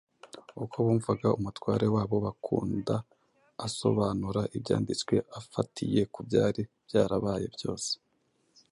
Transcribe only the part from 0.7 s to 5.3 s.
bumvaga Umutware wabo bakunda asobanura Ibyanditswe